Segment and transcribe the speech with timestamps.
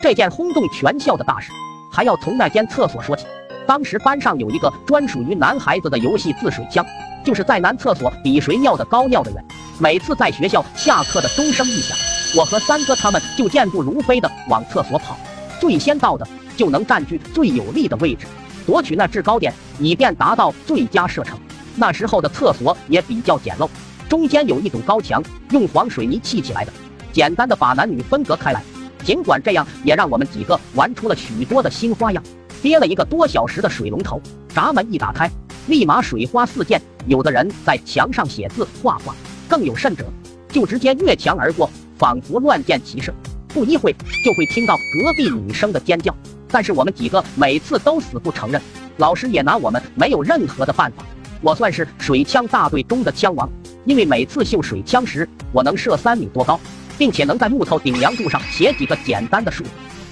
[0.00, 1.52] 这件轰动全校的大事，
[1.92, 3.26] 还要从那间厕所说起。
[3.66, 6.82] 当时班上有一个专属于男孩子的游戏自水枪，
[7.22, 9.44] 就是在男厕所比谁尿的高、尿的远。
[9.78, 11.94] 每次在学校下课的钟声一响，
[12.34, 15.18] 我和三哥他们就健步如飞的往厕所跑，
[15.60, 16.26] 最先到的
[16.56, 18.26] 就能占据最有利的位置，
[18.66, 21.38] 夺取那制高点，以便达到最佳射程。
[21.76, 23.68] 那时候的厕所也比较简陋，
[24.08, 26.72] 中间有一堵高墙，用黄水泥砌起来的，
[27.12, 28.62] 简单的把男女分隔开来。
[29.04, 32.22] 尽管这样，也让我们几个玩出了许多的新花样。
[32.62, 34.20] 憋了一个多小时的水龙头，
[34.54, 35.30] 闸门一打开，
[35.66, 36.80] 立马水花四溅。
[37.06, 39.14] 有的人在墙上写字画画，
[39.48, 40.04] 更有甚者，
[40.50, 43.14] 就直接越墙而过，仿佛乱箭齐射。
[43.48, 43.92] 不一会
[44.24, 46.14] 就会听到隔壁女生的尖叫，
[46.48, 48.60] 但是我们几个每次都死不承认，
[48.98, 51.02] 老师也拿我们没有任何的办法。
[51.40, 53.48] 我算是水枪大队中的枪王，
[53.86, 56.60] 因为每次秀水枪时，我能射三米多高，
[57.00, 59.64] 并且能在木头顶梁柱上写几个简单的数。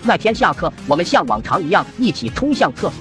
[0.05, 2.93] 那天下课，我们像往常一样一起冲向厕所，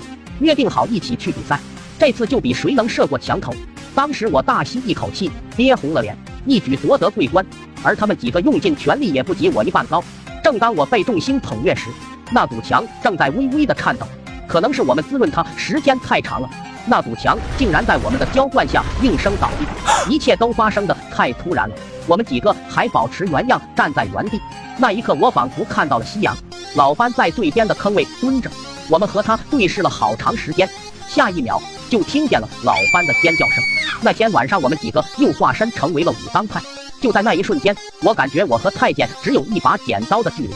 [0.41, 1.57] 约定好一起去比赛。
[1.97, 3.53] 这次就比谁能射过墙头。
[3.95, 7.45] 当时我大吸一口气，憋红了脸，一举夺得桂冠。
[7.81, 10.03] 而他们几个用尽全力也不及我一半高。
[10.43, 11.89] 正当我被众星捧月时，
[12.29, 14.05] 那堵墙正在微微的颤抖。
[14.49, 16.49] 可能是我们滋润它时间太长了，
[16.87, 20.11] 那堵墙竟然在我们的浇灌下应声倒地。
[20.11, 21.75] 一切都发生的太突然了，
[22.07, 24.41] 我们几个还保持原样站在原地。
[24.77, 26.35] 那一刻，我仿佛看到了夕阳。
[26.75, 28.49] 老班在最边的坑位蹲着，
[28.89, 30.67] 我们和他对视了好长时间。
[31.07, 33.63] 下一秒，就听见了老班的尖叫声。
[34.01, 36.61] 那天晚上，我们几个又化身成为了武当派。
[37.01, 40.53] 就在那一瞬间，我感觉我和太监只有一把剪刀的距离。